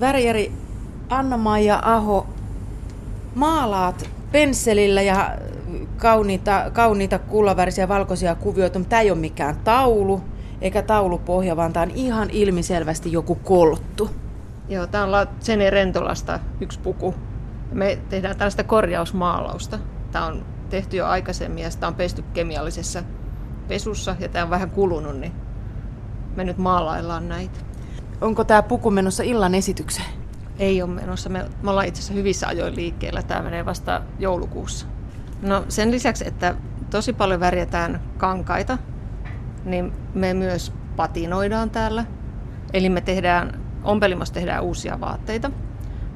Värjäri 0.00 0.52
Anna-Maija 1.08 1.80
Aho, 1.84 2.26
maalaat 3.34 4.10
pensselillä 4.32 5.02
ja 5.02 5.38
kauniita, 5.96 6.70
kauniita 6.72 7.18
kullavärisiä 7.18 7.88
valkoisia 7.88 8.34
kuvioita, 8.34 8.78
mutta 8.78 8.90
tämä 8.90 9.02
ei 9.02 9.10
ole 9.10 9.18
mikään 9.18 9.56
taulu 9.56 10.20
eikä 10.60 10.82
taulupohja, 10.82 11.56
vaan 11.56 11.72
tämä 11.72 11.82
on 11.82 11.90
ihan 11.90 12.30
ilmiselvästi 12.30 13.12
joku 13.12 13.34
kolttu. 13.34 14.10
Joo, 14.68 14.86
tämä 14.86 15.04
on 15.04 15.26
Sene 15.40 15.70
Rentolasta 15.70 16.40
yksi 16.60 16.80
puku. 16.80 17.14
Me 17.72 17.98
tehdään 18.08 18.36
tällaista 18.36 18.64
korjausmaalausta. 18.64 19.78
Tämä 20.12 20.26
on 20.26 20.44
tehty 20.70 20.96
jo 20.96 21.06
aikaisemmin 21.06 21.64
ja 21.64 21.70
sitä 21.70 21.86
on 21.86 21.94
pesty 21.94 22.24
kemiallisessa 22.34 23.02
pesussa 23.68 24.16
ja 24.20 24.28
tämä 24.28 24.44
on 24.44 24.50
vähän 24.50 24.70
kulunut, 24.70 25.16
niin 25.16 25.32
me 26.36 26.44
nyt 26.44 26.58
maalaillaan 26.58 27.28
näitä. 27.28 27.58
Onko 28.22 28.44
tämä 28.44 28.62
puku 28.62 28.90
menossa 28.90 29.22
illan 29.22 29.54
esitykseen? 29.54 30.08
Ei 30.58 30.82
ole 30.82 30.90
menossa. 30.90 31.28
Me, 31.28 31.44
me 31.62 31.70
ollaan 31.70 31.86
itse 31.86 31.98
asiassa 31.98 32.14
hyvissä 32.14 32.48
ajoin 32.48 32.76
liikkeellä. 32.76 33.22
Tämä 33.22 33.42
menee 33.42 33.64
vasta 33.64 34.02
joulukuussa. 34.18 34.86
No 35.42 35.64
sen 35.68 35.90
lisäksi, 35.90 36.28
että 36.28 36.54
tosi 36.90 37.12
paljon 37.12 37.40
värjätään 37.40 38.00
kankaita, 38.18 38.78
niin 39.64 39.92
me 40.14 40.34
myös 40.34 40.72
patinoidaan 40.96 41.70
täällä. 41.70 42.04
Eli 42.72 42.88
me 42.88 43.00
tehdään, 43.00 43.60
ompelimassa 43.84 44.34
tehdään 44.34 44.62
uusia 44.62 45.00
vaatteita, 45.00 45.50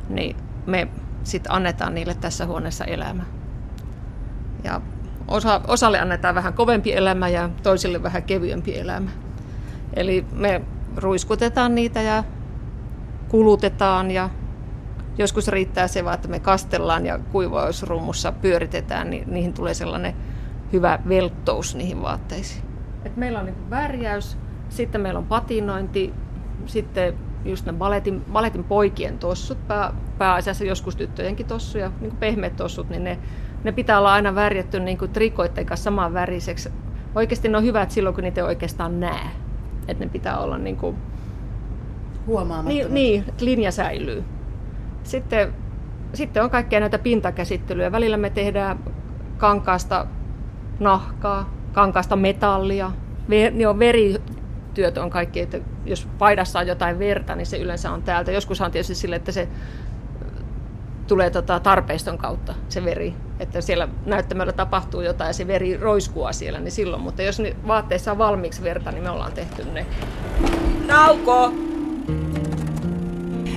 niin 0.08 0.36
me 0.66 0.88
sitten 1.24 1.52
annetaan 1.52 1.94
niille 1.94 2.14
tässä 2.14 2.46
huoneessa 2.46 2.84
elämä. 2.84 3.22
Ja 4.64 4.80
osa, 5.28 5.60
osalle 5.68 6.00
annetaan 6.00 6.34
vähän 6.34 6.54
kovempi 6.54 6.92
elämä 6.92 7.28
ja 7.28 7.50
toisille 7.62 8.02
vähän 8.02 8.22
kevyempi 8.22 8.78
elämä. 8.78 9.10
Eli 9.94 10.26
me 10.32 10.62
ruiskutetaan 10.96 11.74
niitä 11.74 12.02
ja 12.02 12.24
kulutetaan 13.28 14.10
ja 14.10 14.30
joskus 15.18 15.48
riittää 15.48 15.88
se 15.88 16.04
vaan, 16.04 16.14
että 16.14 16.28
me 16.28 16.40
kastellaan 16.40 17.06
ja 17.06 17.18
kuivausrummussa 17.18 18.32
pyöritetään, 18.32 19.10
niin 19.10 19.24
niihin 19.34 19.52
tulee 19.52 19.74
sellainen 19.74 20.16
hyvä 20.72 20.98
velttous 21.08 21.74
niihin 21.74 22.02
vaatteisiin. 22.02 22.64
Et 23.04 23.16
meillä 23.16 23.38
on 23.38 23.46
niin 23.46 23.70
värjäys, 23.70 24.38
sitten 24.68 25.00
meillä 25.00 25.18
on 25.18 25.26
patinointi, 25.26 26.14
sitten 26.66 27.14
just 27.44 27.66
ne 27.66 27.72
baletin, 27.72 28.24
baletin 28.32 28.64
poikien 28.64 29.18
tossut, 29.18 29.68
pää, 29.68 29.92
pääasiassa 30.18 30.64
joskus 30.64 30.96
tyttöjenkin 30.96 31.46
tossuja, 31.46 31.92
niin 32.00 32.10
kuin 32.10 32.20
pehmeät 32.20 32.56
tossut, 32.56 32.88
niin 32.88 33.04
ne, 33.04 33.18
ne 33.64 33.72
pitää 33.72 33.98
olla 33.98 34.12
aina 34.12 34.34
värjätty 34.34 34.80
niin 34.80 34.98
kuin 34.98 35.10
trikoitten 35.10 35.66
kanssa 35.66 35.84
saman 35.84 36.14
väriseksi. 36.14 36.72
Oikeasti 37.14 37.48
ne 37.48 37.56
on 37.56 37.64
hyvät 37.64 37.90
silloin, 37.90 38.14
kun 38.14 38.24
niitä 38.24 38.40
ei 38.40 38.46
oikeastaan 38.46 39.00
näe. 39.00 39.45
Että 39.88 40.04
ne 40.04 40.10
pitää 40.10 40.38
olla 40.38 40.58
niin 40.58 40.76
kuin. 40.76 40.96
Niin, 42.68 42.94
niin, 42.94 43.24
että 43.28 43.44
linja 43.44 43.72
säilyy. 43.72 44.24
Sitten, 45.02 45.54
sitten 46.14 46.42
on 46.42 46.50
kaikkea 46.50 46.80
näitä 46.80 46.98
pintakäsittelyjä. 46.98 47.92
Välillä 47.92 48.16
me 48.16 48.30
tehdään 48.30 48.78
kankaasta 49.36 50.06
nahkaa, 50.80 51.54
kankaasta 51.72 52.16
metallia. 52.16 52.92
Ver, 53.30 53.52
niin 53.52 53.68
on 53.68 53.78
verityöt 53.78 54.98
on 54.98 55.10
kaikki, 55.10 55.40
että 55.40 55.58
jos 55.84 56.08
paidassa 56.18 56.58
on 56.58 56.66
jotain 56.66 56.98
verta, 56.98 57.34
niin 57.34 57.46
se 57.46 57.58
yleensä 57.58 57.90
on 57.92 58.02
täältä. 58.02 58.32
Joskus 58.32 58.60
on 58.60 58.70
tietysti 58.70 58.94
sille, 58.94 59.16
että 59.16 59.32
se 59.32 59.48
tulee 61.06 61.30
tota 61.30 61.60
tarpeiston 61.60 62.18
kautta 62.18 62.54
se 62.68 62.84
veri, 62.84 63.14
että 63.40 63.60
siellä 63.60 63.88
näyttämällä 64.06 64.52
tapahtuu 64.52 65.00
jotain 65.00 65.28
ja 65.28 65.32
se 65.32 65.46
veri 65.46 65.76
roiskuu 65.76 66.26
siellä, 66.30 66.60
niin 66.60 66.72
silloin. 66.72 67.02
Mutta 67.02 67.22
jos 67.22 67.42
vaatteissa 67.66 68.12
on 68.12 68.18
valmiiksi 68.18 68.62
verta, 68.62 68.90
niin 68.90 69.02
me 69.02 69.10
ollaan 69.10 69.32
tehty 69.32 69.64
ne. 69.64 69.86
Nauko! 70.86 71.52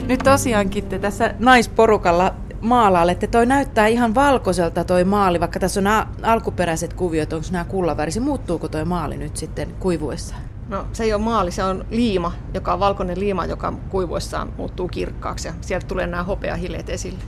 Nyt 0.07 0.19
tosiaankin 0.23 0.85
te 0.85 1.00
tässä 1.00 1.33
naisporukalla 1.39 2.33
maalailette. 2.61 3.27
Toi 3.27 3.45
näyttää 3.45 3.88
ihan 3.88 4.16
valkoiselta 4.16 4.83
toi 4.83 5.03
maali, 5.03 5.39
vaikka 5.39 5.59
tässä 5.59 5.80
on 5.80 5.83
nämä 5.83 6.07
alkuperäiset 6.23 6.94
kuviot, 6.94 7.33
onko 7.33 7.47
nämä 7.52 7.66
kullavärisi. 7.66 8.19
Muuttuuko 8.19 8.68
toi 8.68 8.85
maali 8.85 9.18
nyt 9.18 9.38
sitten 9.38 9.75
kuivuessa? 9.79 10.35
No 10.68 10.85
se 10.94 11.03
ei 11.03 11.13
ole 11.13 11.22
maali, 11.22 11.51
se 11.51 11.63
on 11.63 11.85
liima, 11.89 12.31
joka 12.53 12.73
on 12.73 12.79
valkoinen 12.79 13.19
liima, 13.19 13.45
joka 13.45 13.73
kuivuessaan 13.89 14.53
muuttuu 14.57 14.88
kirkkaaksi 14.88 15.47
ja 15.47 15.53
sieltä 15.62 15.88
tulee 15.88 16.07
nämä 16.07 16.23
hopeahileet 16.23 16.89
esille. 16.89 17.19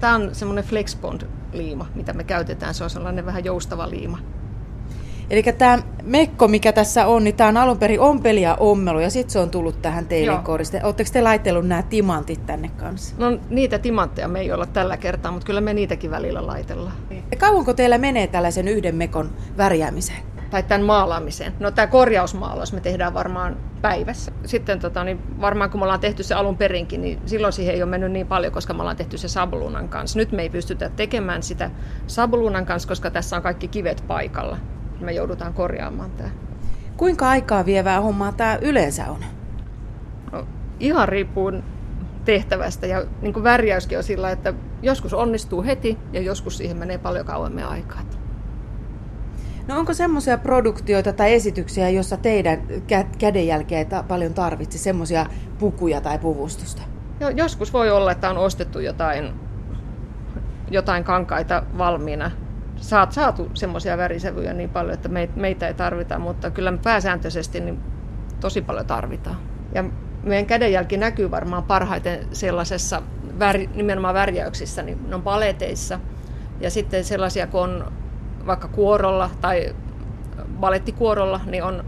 Tämä 0.00 0.14
on 0.14 0.30
semmoinen 0.32 0.64
Flexbond-liima, 1.50 1.86
mitä 1.94 2.12
me 2.12 2.24
käytetään. 2.24 2.74
Se 2.74 2.84
on 2.84 2.90
sellainen 2.90 3.26
vähän 3.26 3.44
joustava 3.44 3.90
liima. 3.90 4.18
Eli 5.30 5.42
tämä 5.42 5.78
mekko, 6.02 6.48
mikä 6.48 6.72
tässä 6.72 7.06
on, 7.06 7.24
niin 7.24 7.34
tämä 7.34 7.48
on 7.48 7.56
alun 7.56 7.78
perin 7.78 8.00
ompeli 8.00 8.42
ommelu 8.58 9.00
ja 9.00 9.10
sitten 9.10 9.30
se 9.30 9.38
on 9.38 9.50
tullut 9.50 9.82
tähän 9.82 10.06
teidän 10.06 10.42
koriste. 10.42 10.80
Oletteko 10.84 11.10
te 11.12 11.22
laitellut 11.22 11.66
nämä 11.66 11.82
timantit 11.82 12.46
tänne 12.46 12.68
kanssa? 12.68 13.14
No 13.18 13.38
niitä 13.50 13.78
timantteja 13.78 14.28
me 14.28 14.40
ei 14.40 14.52
olla 14.52 14.66
tällä 14.66 14.96
kertaa, 14.96 15.32
mutta 15.32 15.46
kyllä 15.46 15.60
me 15.60 15.74
niitäkin 15.74 16.10
välillä 16.10 16.46
laitellaan. 16.46 16.96
Ja 17.30 17.36
kauanko 17.36 17.74
teillä 17.74 17.98
menee 17.98 18.26
tällaisen 18.26 18.68
yhden 18.68 18.94
mekon 18.94 19.30
värjäämiseen? 19.56 20.22
Tai 20.50 20.62
tämän 20.62 20.86
maalaamiseen. 20.86 21.52
No 21.60 21.70
tämä 21.70 21.86
korjausmaalaus 21.86 22.72
me 22.72 22.80
tehdään 22.80 23.14
varmaan 23.14 23.56
päivässä. 23.82 24.32
Sitten 24.44 24.80
tota, 24.80 25.04
niin 25.04 25.40
varmaan 25.40 25.70
kun 25.70 25.80
me 25.80 25.84
ollaan 25.84 26.00
tehty 26.00 26.22
se 26.22 26.34
alun 26.34 26.56
perinkin, 26.56 27.02
niin 27.02 27.20
silloin 27.26 27.52
siihen 27.52 27.74
ei 27.74 27.82
ole 27.82 27.90
mennyt 27.90 28.12
niin 28.12 28.26
paljon, 28.26 28.52
koska 28.52 28.74
me 28.74 28.80
ollaan 28.80 28.96
tehty 28.96 29.18
se 29.18 29.28
sabluunan 29.28 29.88
kanssa. 29.88 30.18
Nyt 30.18 30.32
me 30.32 30.42
ei 30.42 30.50
pystytä 30.50 30.88
tekemään 30.88 31.42
sitä 31.42 31.70
sabluunan 32.06 32.66
kanssa, 32.66 32.88
koska 32.88 33.10
tässä 33.10 33.36
on 33.36 33.42
kaikki 33.42 33.68
kivet 33.68 34.04
paikalla 34.06 34.56
me 35.00 35.12
joudutaan 35.12 35.54
korjaamaan 35.54 36.10
tämä. 36.10 36.30
Kuinka 36.96 37.28
aikaa 37.28 37.66
vievää 37.66 38.00
hommaa 38.00 38.32
tämä 38.32 38.58
yleensä 38.62 39.06
on? 39.10 39.24
No, 40.32 40.46
ihan 40.80 41.08
riippuu 41.08 41.52
tehtävästä 42.24 42.86
ja 42.86 43.04
niin 43.22 43.32
kuin 43.32 43.44
värjäyskin 43.44 43.98
on 43.98 44.04
sillä, 44.04 44.30
että 44.30 44.54
joskus 44.82 45.14
onnistuu 45.14 45.62
heti 45.62 45.98
ja 46.12 46.20
joskus 46.20 46.56
siihen 46.56 46.76
menee 46.76 46.98
paljon 46.98 47.26
kauemmin 47.26 47.64
aikaa. 47.64 48.00
No 49.68 49.78
onko 49.78 49.94
semmoisia 49.94 50.38
produktioita 50.38 51.12
tai 51.12 51.34
esityksiä, 51.34 51.88
jossa 51.88 52.16
teidän 52.16 52.62
kädenjälkeä 53.18 53.86
paljon 54.08 54.34
tarvitse, 54.34 54.78
semmoisia 54.78 55.26
pukuja 55.58 56.00
tai 56.00 56.18
puvustusta? 56.18 56.82
Jo, 57.20 57.28
joskus 57.28 57.72
voi 57.72 57.90
olla, 57.90 58.12
että 58.12 58.30
on 58.30 58.38
ostettu 58.38 58.78
jotain, 58.78 59.34
jotain 60.70 61.04
kankaita 61.04 61.62
valmiina 61.78 62.30
saat 62.76 63.12
saatu 63.12 63.50
semmoisia 63.54 63.96
värisävyjä 63.96 64.52
niin 64.52 64.70
paljon, 64.70 64.94
että 64.94 65.08
meitä 65.36 65.68
ei 65.68 65.74
tarvita, 65.74 66.18
mutta 66.18 66.50
kyllä 66.50 66.70
me 66.70 66.78
pääsääntöisesti 66.78 67.60
niin 67.60 67.80
tosi 68.40 68.62
paljon 68.62 68.86
tarvitaan. 68.86 69.36
Ja 69.74 69.84
meidän 70.22 70.46
kädenjälki 70.46 70.96
näkyy 70.96 71.30
varmaan 71.30 71.62
parhaiten 71.62 72.26
sellaisessa 72.32 73.02
väri, 73.38 73.70
nimenomaan 73.74 74.14
värjäyksissä, 74.14 74.82
niin 74.82 75.08
ne 75.08 75.14
on 75.14 75.22
paleteissa. 75.22 76.00
Ja 76.60 76.70
sitten 76.70 77.04
sellaisia, 77.04 77.46
kun 77.46 77.60
on 77.60 77.92
vaikka 78.46 78.68
kuorolla 78.68 79.30
tai 79.40 79.74
balettikuorolla, 80.60 81.40
niin 81.46 81.64
on 81.64 81.84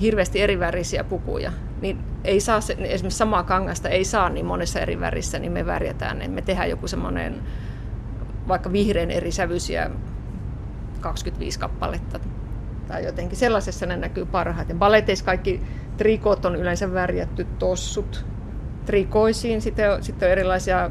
hirveästi 0.00 0.42
eri 0.42 0.58
värisiä 0.58 1.04
pukuja. 1.04 1.52
Niin 1.80 1.98
ei 2.24 2.40
saa, 2.40 2.58
esimerkiksi 2.58 3.10
samaa 3.10 3.42
kangasta 3.42 3.88
ei 3.88 4.04
saa 4.04 4.28
niin 4.28 4.46
monessa 4.46 4.80
eri 4.80 5.00
värissä, 5.00 5.38
niin 5.38 5.52
me 5.52 5.66
värjätään. 5.66 6.18
Niin 6.18 6.30
me 6.30 6.42
tehdään 6.42 6.70
joku 6.70 6.88
semmoinen 6.88 7.42
vaikka 8.48 8.72
vihreän 8.72 9.10
eri 9.10 9.32
sävyisiä 9.32 9.90
25 11.00 11.58
kappaletta 11.58 12.20
tai 12.88 13.04
jotenkin. 13.04 13.38
Sellaisessa 13.38 13.86
ne 13.86 13.96
näkyy 13.96 14.26
parhaiten. 14.26 14.78
Baleteissa 14.78 15.24
kaikki 15.24 15.62
trikot 15.96 16.44
on 16.44 16.56
yleensä 16.56 16.92
värjätty 16.92 17.46
tossut 17.58 18.26
trikoisiin. 18.86 19.62
Sitten 19.62 19.92
on, 19.92 20.02
sitten 20.02 20.26
on 20.26 20.32
erilaisia 20.32 20.90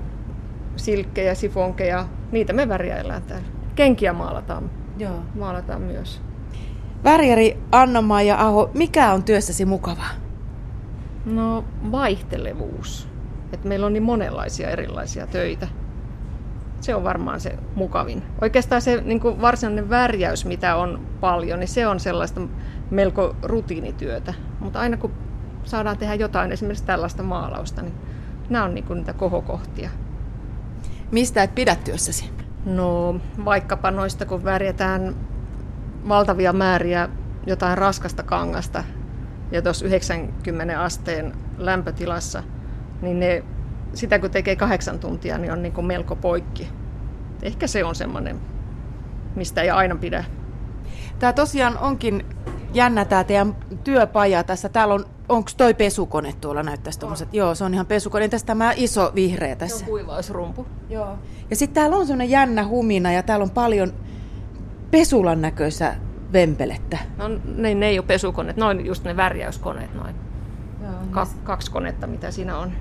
silkkejä, 0.75 1.35
sifonkeja. 1.35 2.07
Niitä 2.31 2.53
me 2.53 2.69
värjäillään 2.69 3.23
täällä. 3.23 3.54
Kenkiä 3.75 4.13
maalataan, 4.13 4.69
Joo. 4.97 5.19
maalataan 5.39 5.81
myös. 5.81 6.21
Värjäri 7.03 7.57
Anna-Maija 7.71 8.41
Aho, 8.41 8.69
mikä 8.73 9.13
on 9.13 9.23
työssäsi 9.23 9.65
mukavaa? 9.65 10.09
No 11.25 11.63
vaihtelevuus. 11.91 13.07
Et 13.53 13.63
meillä 13.63 13.85
on 13.85 13.93
niin 13.93 14.03
monenlaisia 14.03 14.69
erilaisia 14.69 15.27
töitä 15.27 15.67
se 16.85 16.95
on 16.95 17.03
varmaan 17.03 17.41
se 17.41 17.57
mukavin. 17.75 18.23
Oikeastaan 18.41 18.81
se 18.81 19.01
niin 19.01 19.19
kuin 19.19 19.41
varsinainen 19.41 19.89
värjäys, 19.89 20.45
mitä 20.45 20.75
on 20.75 21.05
paljon, 21.19 21.59
niin 21.59 21.67
se 21.67 21.87
on 21.87 21.99
sellaista 21.99 22.41
melko 22.89 23.35
rutiinityötä. 23.43 24.33
Mutta 24.59 24.79
aina 24.79 24.97
kun 24.97 25.11
saadaan 25.63 25.97
tehdä 25.97 26.15
jotain, 26.15 26.51
esimerkiksi 26.51 26.85
tällaista 26.85 27.23
maalausta, 27.23 27.81
niin 27.81 27.93
nämä 28.49 28.65
on 28.65 28.75
niin 28.75 28.85
kuin 28.85 28.97
niitä 28.97 29.13
kohokohtia. 29.13 29.89
Mistä 31.11 31.43
et 31.43 31.55
pidä 31.55 31.75
työssäsi? 31.75 32.34
No 32.65 33.15
vaikkapa 33.45 33.91
noista, 33.91 34.25
kun 34.25 34.43
värjätään 34.43 35.15
valtavia 36.07 36.53
määriä 36.53 37.09
jotain 37.47 37.77
raskasta 37.77 38.23
kangasta 38.23 38.83
ja 39.51 39.61
tuossa 39.61 39.85
90 39.85 40.81
asteen 40.81 41.33
lämpötilassa, 41.57 42.43
niin 43.01 43.19
ne 43.19 43.43
sitä 43.93 44.19
kun 44.19 44.31
tekee 44.31 44.55
kahdeksan 44.55 44.99
tuntia, 44.99 45.37
niin 45.37 45.51
on 45.51 45.61
niin 45.61 45.73
kuin 45.73 45.87
melko 45.87 46.15
poikki. 46.15 46.69
Ehkä 47.41 47.67
se 47.67 47.83
on 47.83 47.95
semmoinen, 47.95 48.39
mistä 49.35 49.61
ei 49.61 49.69
aina 49.69 49.95
pidä. 49.95 50.23
Tämä 51.19 51.33
tosiaan 51.33 51.77
onkin 51.77 52.25
jännä 52.73 53.05
tämä 53.05 53.23
teidän 53.23 53.55
työpaja 53.83 54.43
tässä. 54.43 54.69
Täällä 54.69 54.93
on 54.93 55.05
Onko 55.29 55.49
toi 55.57 55.73
pesukone 55.73 56.33
tuolla 56.41 56.63
näyttäisi 56.63 56.99
tuommoiset? 56.99 57.33
Joo, 57.33 57.55
se 57.55 57.63
on 57.63 57.73
ihan 57.73 57.85
pesukone. 57.85 58.23
Entäs 58.23 58.43
tämä 58.43 58.73
iso 58.75 59.11
vihreä 59.15 59.55
tässä? 59.55 59.77
Se 59.77 59.83
on 59.83 59.89
kuivausrumpu. 59.89 60.65
Joo. 60.89 61.17
Ja 61.49 61.55
sitten 61.55 61.75
täällä 61.75 61.95
on 61.95 62.07
semmoinen 62.07 62.29
jännä 62.29 62.67
humina 62.67 63.11
ja 63.11 63.23
täällä 63.23 63.43
on 63.43 63.49
paljon 63.49 63.93
pesulan 64.91 65.41
näköistä 65.41 65.95
vempelettä. 66.33 66.97
No 67.17 67.27
ne, 67.55 67.75
ne 67.75 67.87
ei 67.87 67.99
ole 67.99 68.05
pesukoneet, 68.07 68.57
noin 68.57 68.85
just 68.85 69.03
ne 69.03 69.17
värjäyskoneet 69.17 69.93
noin. 69.93 70.15
Joo, 70.81 70.91
Ka- 71.11 71.27
kaksi 71.43 71.71
konetta, 71.71 72.07
mitä 72.07 72.31
siinä 72.31 72.57
on. 72.57 72.71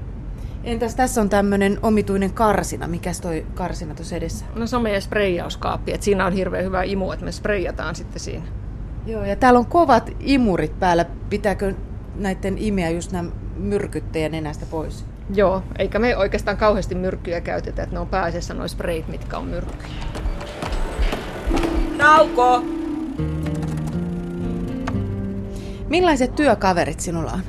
Entäs 0.64 0.94
tässä 0.94 1.20
on 1.20 1.29
tämmöinen 1.29 1.79
omituinen 1.82 2.32
karsina. 2.32 2.87
Mikäs 2.87 3.20
toi 3.20 3.46
karsina 3.55 3.94
tuossa 3.94 4.17
edessä? 4.17 4.44
No 4.55 4.67
se 4.67 4.76
on 4.76 4.82
meidän 4.82 5.02
spreijauskaappi, 5.02 5.93
että 5.93 6.05
siinä 6.05 6.26
on 6.26 6.32
hirveän 6.32 6.64
hyvä 6.64 6.82
imu, 6.82 7.12
että 7.12 7.25
me 7.25 7.32
spreijataan 7.32 7.94
sitten 7.94 8.20
siinä. 8.20 8.44
Joo, 9.06 9.25
ja 9.25 9.37
täällä 9.37 9.58
on 9.58 9.67
kovat 9.67 10.11
imurit 10.20 10.79
päällä. 10.79 11.05
Pitääkö 11.31 11.75
näiden 12.14 12.58
imeä 12.58 12.90
just 12.90 13.12
nämä 13.12 13.31
myrkyttäjä 13.56 14.28
nenästä 14.28 14.66
pois? 14.66 15.05
Joo, 15.34 15.62
eikä 15.78 15.99
me 15.99 16.16
oikeastaan 16.16 16.56
kauheasti 16.56 16.94
myrkkyjä 16.94 17.40
käytetä, 17.40 17.82
että 17.82 17.94
ne 17.94 18.00
on 18.00 18.08
pääasiassa 18.08 18.55
noin 18.55 18.69
sprayt, 18.69 19.08
mitkä 19.08 19.38
on 19.38 19.44
myrkkyjä. 19.44 19.94
Nauko! 21.96 22.64
Millaiset 25.88 26.34
työkaverit 26.34 27.00
sinulla 27.00 27.32
on? 27.32 27.40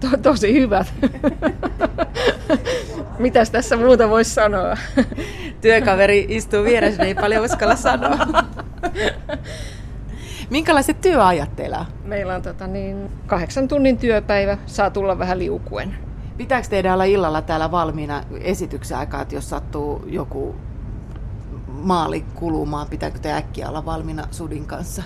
To- 0.00 0.16
tosi 0.22 0.52
hyvät. 0.54 0.92
Mitäs 3.18 3.50
tässä 3.50 3.76
muuta 3.76 4.08
voisi 4.08 4.30
sanoa? 4.30 4.76
Työkaveri 5.60 6.26
istuu 6.28 6.64
vieressä, 6.64 7.02
ei 7.02 7.14
paljon 7.14 7.44
uskalla 7.44 7.76
sanoa. 7.76 8.18
Minkälaiset 10.50 11.00
työajat 11.00 11.56
teillä 11.56 11.78
on? 11.78 11.86
Meillä 12.04 12.34
on 12.34 12.42
tota, 12.42 12.66
niin, 12.66 13.10
kahdeksan 13.26 13.68
tunnin 13.68 13.98
työpäivä, 13.98 14.58
saa 14.66 14.90
tulla 14.90 15.18
vähän 15.18 15.38
liukuen. 15.38 15.96
Pitääkö 16.36 16.68
teidän 16.68 16.94
olla 16.94 17.04
illalla 17.04 17.42
täällä 17.42 17.70
valmiina 17.70 18.24
esityksen 18.40 18.98
aikaa, 18.98 19.22
että 19.22 19.34
jos 19.34 19.50
sattuu 19.50 20.04
joku 20.06 20.54
maali 21.66 22.24
kulumaan, 22.34 22.88
pitääkö 22.88 23.18
te 23.18 23.32
äkkiä 23.32 23.68
olla 23.68 23.84
valmiina 23.84 24.28
sudin 24.30 24.66
kanssa? 24.66 25.02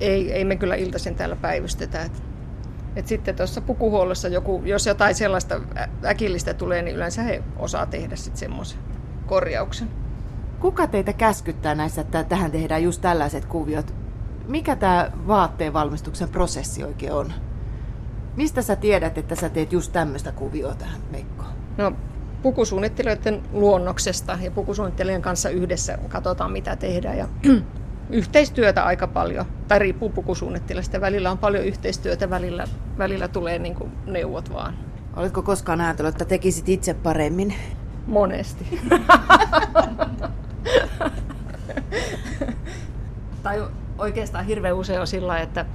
Ei, 0.00 0.32
ei 0.32 0.44
me 0.44 0.56
kyllä 0.56 0.74
iltaisin 0.74 1.14
täällä 1.14 1.36
päivystetä. 1.36 2.02
Et, 2.02 2.22
et 2.96 3.06
sitten 3.06 3.36
tuossa 3.36 3.60
pukuhuollossa, 3.60 4.28
joku, 4.28 4.62
jos 4.64 4.86
jotain 4.86 5.14
sellaista 5.14 5.60
äkillistä 6.04 6.54
tulee, 6.54 6.82
niin 6.82 6.96
yleensä 6.96 7.22
he 7.22 7.42
osaa 7.58 7.86
tehdä 7.86 8.16
sitten 8.16 8.38
semmoisen 8.38 8.78
korjauksen. 9.26 9.88
Kuka 10.60 10.86
teitä 10.86 11.12
käskyttää 11.12 11.74
näissä, 11.74 12.00
että 12.00 12.24
tähän 12.24 12.50
tehdään 12.50 12.82
just 12.82 13.00
tällaiset 13.00 13.44
kuviot? 13.44 14.03
Mikä 14.48 14.76
tämä 14.76 15.10
vaatteen 15.26 15.72
valmistuksen 15.72 16.28
prosessi 16.28 16.84
oikein 16.84 17.12
on? 17.12 17.32
Mistä 18.36 18.62
sä 18.62 18.76
tiedät, 18.76 19.18
että 19.18 19.34
sä 19.34 19.48
teet 19.48 19.72
just 19.72 19.92
tämmöistä 19.92 20.32
kuvioa 20.32 20.74
tähän 20.74 21.00
meikkoon? 21.10 21.48
No, 21.76 21.92
pukusuunnittelijoiden 22.42 23.42
luonnoksesta 23.52 24.38
ja 24.40 24.50
pukusuunnittelijan 24.50 25.22
kanssa 25.22 25.50
yhdessä 25.50 25.98
katsotaan, 26.08 26.52
mitä 26.52 26.76
tehdään. 26.76 27.18
Ja 27.18 27.28
yhteistyötä 28.10 28.84
aika 28.84 29.06
paljon, 29.06 29.46
tai 29.68 29.78
riippuu 29.78 30.10
pukusuunnittelijasta. 30.10 31.00
Välillä 31.00 31.30
on 31.30 31.38
paljon 31.38 31.64
yhteistyötä, 31.64 32.30
välillä, 32.30 32.64
välillä 32.98 33.28
tulee 33.28 33.58
niin 33.58 33.74
kuin 33.74 33.92
neuvot 34.06 34.52
vaan. 34.52 34.74
Oletko 35.16 35.42
koskaan 35.42 35.80
ajatellut, 35.80 36.14
että 36.14 36.24
tekisit 36.24 36.68
itse 36.68 36.94
paremmin? 36.94 37.54
Monesti. 38.06 38.80
tai 43.42 43.62
oikeastaan 43.98 44.44
hirveän 44.44 44.76
usein 44.76 45.00
on 45.00 45.06
sillä 45.06 45.38
että 45.38 45.66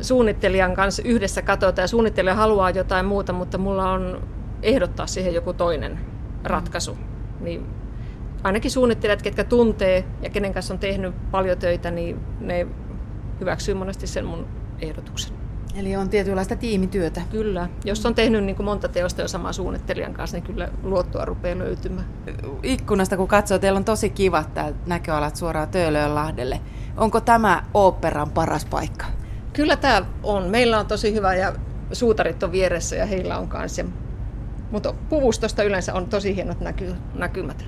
suunnittelijan 0.00 0.74
kanssa 0.74 1.02
yhdessä 1.04 1.42
katsotaan 1.42 1.84
ja 1.84 1.88
suunnittelija 1.88 2.34
haluaa 2.34 2.70
jotain 2.70 3.06
muuta, 3.06 3.32
mutta 3.32 3.58
mulla 3.58 3.90
on 3.90 4.22
ehdottaa 4.62 5.06
siihen 5.06 5.34
joku 5.34 5.52
toinen 5.52 5.98
ratkaisu. 6.44 6.98
Niin 7.40 7.66
ainakin 8.42 8.70
suunnittelijat, 8.70 9.22
ketkä 9.22 9.44
tuntee 9.44 10.04
ja 10.22 10.30
kenen 10.30 10.52
kanssa 10.52 10.74
on 10.74 10.80
tehnyt 10.80 11.30
paljon 11.30 11.58
töitä, 11.58 11.90
niin 11.90 12.20
ne 12.40 12.66
hyväksyy 13.40 13.74
monesti 13.74 14.06
sen 14.06 14.24
mun 14.24 14.46
ehdotuksen. 14.80 15.40
Eli 15.74 15.96
on 15.96 16.08
tietynlaista 16.08 16.56
tiimityötä. 16.56 17.22
Kyllä. 17.30 17.68
Jos 17.84 18.06
on 18.06 18.14
tehnyt 18.14 18.44
niin 18.44 18.56
kuin 18.56 18.64
monta 18.64 18.88
teosta 18.88 19.22
jo 19.22 19.28
saman 19.28 19.54
suunnittelijan 19.54 20.14
kanssa, 20.14 20.36
niin 20.36 20.44
kyllä 20.44 20.68
luottoa 20.82 21.24
rupeaa 21.24 21.58
löytymään. 21.58 22.06
Ikkunasta 22.62 23.16
kun 23.16 23.28
katsoo, 23.28 23.58
teillä 23.58 23.76
on 23.76 23.84
tosi 23.84 24.10
kivat 24.10 24.54
täällä 24.54 24.76
näköalat 24.86 25.36
suoraan 25.36 25.68
Töölönlahdelle. 25.68 26.60
Onko 27.00 27.20
tämä 27.20 27.62
oopperan 27.74 28.30
paras 28.30 28.64
paikka? 28.64 29.06
Kyllä 29.52 29.76
tämä 29.76 30.02
on. 30.22 30.44
Meillä 30.44 30.78
on 30.78 30.86
tosi 30.86 31.14
hyvä 31.14 31.34
ja 31.34 31.52
suutarit 31.92 32.42
on 32.42 32.52
vieressä 32.52 32.96
ja 32.96 33.06
heillä 33.06 33.38
on 33.38 33.48
kanssa. 33.48 33.84
Mutta 34.70 34.94
puvustosta 35.08 35.62
yleensä 35.62 35.94
on 35.94 36.06
tosi 36.06 36.36
hienot 36.36 36.60
näky- 36.60 36.96
näkymät. 37.14 37.64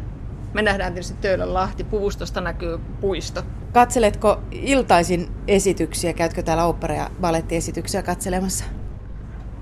Me 0.54 0.62
nähdään 0.62 0.92
tietysti 0.92 1.16
Töölönlahti, 1.20 1.84
puvustosta 1.84 2.40
näkyy 2.40 2.78
puisto. 3.00 3.42
Katseletko 3.72 4.40
iltaisin 4.50 5.30
esityksiä? 5.48 6.12
Käytkö 6.12 6.42
täällä 6.42 6.64
opera- 6.64 6.94
ja 6.94 7.10
balettiesityksiä 7.20 8.02
katselemassa? 8.02 8.64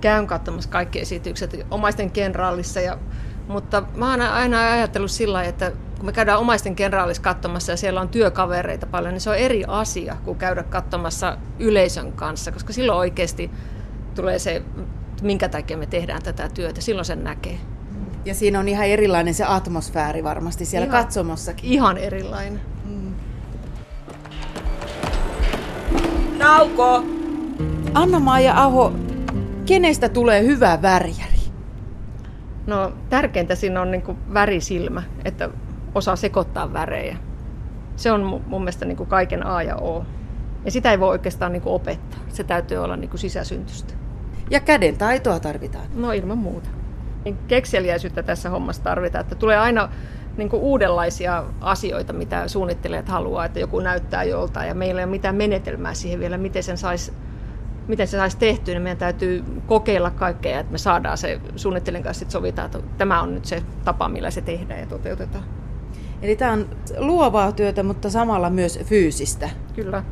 Käyn 0.00 0.26
katsomassa 0.26 0.70
kaikki 0.70 1.00
esitykset 1.00 1.66
omaisten 1.70 2.10
kenraalissa. 2.10 2.80
Ja, 2.80 2.98
mutta 3.48 3.82
mä 3.94 4.10
oon 4.10 4.20
aina 4.20 4.72
ajatellut 4.72 5.10
sillä 5.10 5.44
että 5.44 5.72
kun 6.00 6.06
me 6.06 6.12
käydään 6.12 6.38
omaisten 6.38 6.76
kenraalissa 6.76 7.22
katsomassa 7.22 7.72
ja 7.72 7.76
siellä 7.76 8.00
on 8.00 8.08
työkavereita 8.08 8.86
paljon, 8.86 9.14
niin 9.14 9.20
se 9.20 9.30
on 9.30 9.36
eri 9.36 9.64
asia 9.68 10.16
kuin 10.24 10.38
käydä 10.38 10.62
katsomassa 10.62 11.36
yleisön 11.58 12.12
kanssa, 12.12 12.52
koska 12.52 12.72
silloin 12.72 12.98
oikeasti 12.98 13.50
tulee 14.14 14.38
se, 14.38 14.62
minkä 15.22 15.48
takia 15.48 15.76
me 15.76 15.86
tehdään 15.86 16.22
tätä 16.22 16.48
työtä. 16.48 16.80
Silloin 16.80 17.04
sen 17.04 17.24
näkee. 17.24 17.58
Ja 18.24 18.34
siinä 18.34 18.60
on 18.60 18.68
ihan 18.68 18.86
erilainen 18.86 19.34
se 19.34 19.44
atmosfääri 19.44 20.24
varmasti 20.24 20.64
siellä 20.64 20.86
Ihan. 20.86 21.04
katsomossakin. 21.04 21.70
Ihan 21.70 21.96
erilainen. 21.96 22.60
Nauko! 26.38 27.04
Anna-Maija 27.94 28.62
Aho, 28.62 28.92
kenestä 29.66 30.08
tulee 30.08 30.42
hyvä 30.44 30.82
värjäri? 30.82 31.40
No 32.66 32.92
tärkeintä 33.10 33.54
siinä 33.54 33.80
on 33.80 33.90
niin 33.90 34.18
värisilmä, 34.34 35.02
että 35.24 35.48
osaa 35.94 36.16
sekoittaa 36.16 36.72
värejä. 36.72 37.16
Se 37.96 38.12
on 38.12 38.20
mu- 38.20 38.48
mun 38.48 38.60
mielestä 38.60 38.84
niin 38.84 38.96
kuin 38.96 39.08
kaiken 39.08 39.46
A 39.46 39.62
ja 39.62 39.76
O. 39.76 40.04
Ja 40.64 40.70
sitä 40.70 40.90
ei 40.90 41.00
voi 41.00 41.08
oikeastaan 41.08 41.52
niin 41.52 41.62
kuin 41.62 41.72
opettaa. 41.72 42.20
Se 42.28 42.44
täytyy 42.44 42.78
olla 42.78 42.96
niin 42.96 43.10
kuin 43.10 43.20
sisäsyntystä. 43.20 43.94
Ja 44.50 44.60
käden 44.60 44.96
taitoa 44.98 45.40
tarvitaan. 45.40 45.84
No 45.94 46.12
ilman 46.12 46.38
muuta. 46.38 46.68
Niin 47.24 47.38
kekseliäisyyttä 47.48 48.22
tässä 48.22 48.50
hommassa 48.50 48.82
tarvitaan, 48.82 49.22
että 49.22 49.34
tulee 49.34 49.58
aina 49.58 49.88
niin 50.36 50.48
kuin 50.48 50.62
uudenlaisia 50.62 51.44
asioita, 51.60 52.12
mitä 52.12 52.48
suunnittelijat 52.48 53.08
haluaa, 53.08 53.44
että 53.44 53.60
joku 53.60 53.80
näyttää 53.80 54.24
joltain 54.24 54.68
ja 54.68 54.74
meillä 54.74 55.00
ei 55.00 55.04
ole 55.04 55.10
mitään 55.10 55.34
menetelmää 55.34 55.94
siihen 55.94 56.20
vielä, 56.20 56.38
miten 56.38 56.62
sen 56.62 56.78
saisi 56.78 57.12
miten 57.88 58.08
se 58.08 58.16
saisi 58.16 58.38
tehtyä, 58.38 58.74
niin 58.74 58.82
meidän 58.82 58.98
täytyy 58.98 59.44
kokeilla 59.66 60.10
kaikkea, 60.10 60.60
että 60.60 60.72
me 60.72 60.78
saadaan 60.78 61.18
se 61.18 61.40
suunnittelijan 61.56 62.02
kanssa 62.02 62.18
sit 62.18 62.30
sovitaan, 62.30 62.66
että 62.66 62.78
tämä 62.98 63.22
on 63.22 63.34
nyt 63.34 63.44
se 63.44 63.62
tapa, 63.84 64.08
millä 64.08 64.30
se 64.30 64.40
tehdään 64.40 64.80
ja 64.80 64.86
toteutetaan. 64.86 65.44
Eli 66.22 66.36
tämä 66.36 66.52
on 66.52 66.66
luovaa 66.98 67.52
työtä, 67.52 67.82
mutta 67.82 68.10
samalla 68.10 68.50
myös 68.50 68.78
fyysistä. 68.84 69.50
Kyllä. 69.74 70.02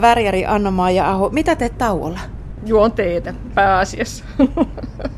Värjäri 0.00 0.46
Anna-Maija 0.46 1.10
Aho, 1.10 1.30
mitä 1.30 1.56
teet 1.56 1.78
tauolla? 1.78 2.20
Juon 2.66 2.92
teetä 2.92 3.34
pääasiassa. 3.54 4.24